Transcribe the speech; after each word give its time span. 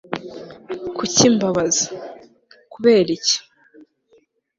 kuki 0.97 1.23
mbabaza? 1.35 1.85
(kubera 2.73 3.09
iki? 3.17 3.37